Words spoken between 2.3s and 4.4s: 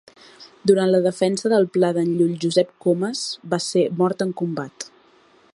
Josep Comes va ser mort en